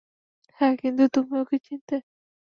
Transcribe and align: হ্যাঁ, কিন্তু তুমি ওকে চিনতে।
হ্যাঁ, 0.59 0.75
কিন্তু 0.81 1.03
তুমি 1.15 1.33
ওকে 1.41 1.57
চিনতে। 1.65 1.95